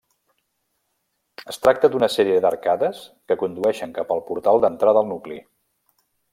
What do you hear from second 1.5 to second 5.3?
Es tracta d'una sèrie d'arcades que condueixen cap al portal d'entrada al